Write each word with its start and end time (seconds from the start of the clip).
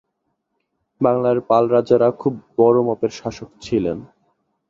বাংলার 1.01 1.37
পাল 1.49 1.63
রাজারা 1.67 2.09
খুব 2.21 2.33
বড়মাপের 2.57 3.11
শাসক 3.11 3.49
ছিলেন। 3.61 3.97